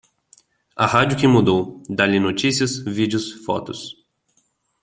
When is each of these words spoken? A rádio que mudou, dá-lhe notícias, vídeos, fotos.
A 0.75 0.87
rádio 0.87 1.15
que 1.15 1.27
mudou, 1.27 1.83
dá-lhe 1.87 2.19
notícias, 2.19 2.79
vídeos, 2.79 3.33
fotos. 3.45 4.03